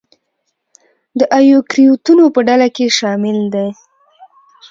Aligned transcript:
د 1.19 1.21
ایوکریوتونو 1.39 2.23
په 2.35 2.39
ډله 2.47 2.67
کې 2.75 2.95
شامل 2.97 3.37
دي. 3.53 3.67